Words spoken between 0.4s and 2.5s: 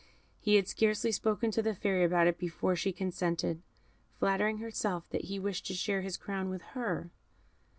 had scarcely spoken to the Fairy about it